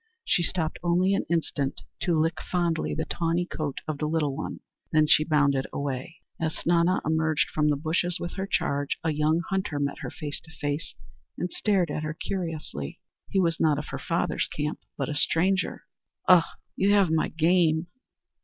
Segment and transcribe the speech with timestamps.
[0.25, 4.61] She stopped only an instant to lick fondly the tawny coat of the little one,
[4.91, 6.23] then she bounded away.
[6.39, 10.41] As Snana emerged from the bushes with her charge, a young hunter met her face
[10.41, 10.95] to face,
[11.37, 12.99] and stared at her curiously.
[13.29, 15.83] He was not of her father's camp, but a stranger.
[16.27, 16.45] "Ugh,
[16.75, 17.85] you have my game."